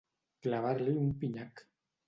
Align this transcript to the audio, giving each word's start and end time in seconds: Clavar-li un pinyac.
Clavar-li 0.47 0.97
un 1.03 1.13
pinyac. 1.21 1.65